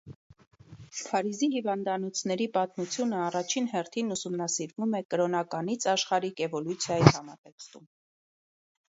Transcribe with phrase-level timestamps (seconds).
[1.07, 7.85] Փարիզի հիվանդանոցների պատմությունը առաջին հերթին ուսումնասիրվում է կրոնականից աշխարհիկ էվոլյուցիայի համատեքստում։